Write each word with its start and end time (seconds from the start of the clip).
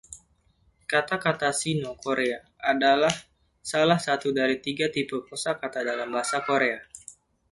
Kata-kata 0.91 1.49
Sino-Korea 1.61 2.39
adalah 2.71 3.13
salah 3.71 3.99
satu 4.05 4.29
dari 4.39 4.55
tiga 4.65 4.85
tipe 4.95 5.17
kosa 5.29 5.51
kata 5.61 5.79
dalam 5.89 6.09
Bahasa 6.15 6.37
Korea. 6.47 6.79